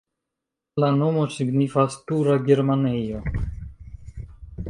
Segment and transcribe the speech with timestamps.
[0.83, 3.21] La nomo signifas: tura-germanejo.